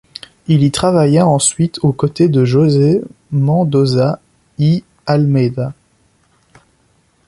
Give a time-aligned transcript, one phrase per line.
[0.47, 4.19] Il y travailla ensuite aux côtés de José Mendoza
[4.57, 5.75] y Almeida.